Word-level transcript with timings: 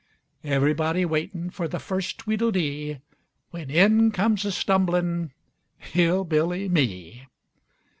Everybody 0.43 1.05
waitin' 1.05 1.51
for 1.51 1.67
the 1.67 1.77
first 1.77 2.17
tweedle 2.17 2.49
dee, 2.49 3.01
When 3.51 3.69
in 3.69 4.09
comes 4.11 4.43
a 4.45 4.51
stumblin' 4.51 5.29
hill 5.77 6.23
billy 6.23 6.67
me! 6.67 7.27